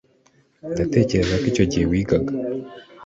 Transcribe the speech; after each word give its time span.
Ndatekereza 0.73 1.35
ko 1.41 1.45
icyo 1.51 1.65
gihe 1.71 1.85
wigaga, 1.91 2.31